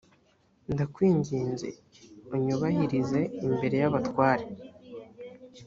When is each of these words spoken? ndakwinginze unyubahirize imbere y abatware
ndakwinginze 0.73 1.67
unyubahirize 2.33 3.21
imbere 3.47 3.75
y 3.81 3.85
abatware 3.89 4.45